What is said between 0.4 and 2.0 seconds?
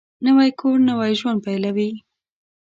کور نوی ژوند پېلوي